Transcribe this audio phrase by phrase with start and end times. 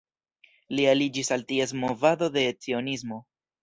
[0.77, 3.27] Li aliĝis al ties movado de Cionismo.